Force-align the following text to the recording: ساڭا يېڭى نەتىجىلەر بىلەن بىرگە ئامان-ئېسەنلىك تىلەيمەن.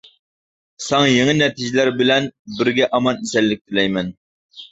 ساڭا 0.85 1.09
يېڭى 1.15 1.35
نەتىجىلەر 1.41 1.91
بىلەن 1.99 2.25
بىرگە 2.61 2.89
ئامان-ئېسەنلىك 2.99 3.63
تىلەيمەن. 3.67 4.09